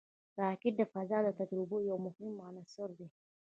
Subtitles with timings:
[0.41, 3.07] راکټ د فضا د تجربو یو مهم عنصر دی